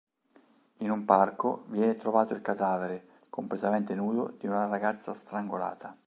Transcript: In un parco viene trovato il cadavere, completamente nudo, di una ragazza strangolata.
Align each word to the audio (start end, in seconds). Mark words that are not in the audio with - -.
In 0.77 0.89
un 0.89 1.05
parco 1.05 1.65
viene 1.67 1.93
trovato 1.93 2.33
il 2.33 2.41
cadavere, 2.41 3.19
completamente 3.29 3.93
nudo, 3.93 4.33
di 4.39 4.47
una 4.47 4.65
ragazza 4.65 5.13
strangolata. 5.13 5.95